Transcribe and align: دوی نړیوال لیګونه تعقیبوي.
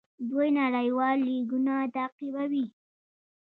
دوی 0.29 0.49
نړیوال 0.61 1.17
لیګونه 1.27 1.73
تعقیبوي. 1.95 2.65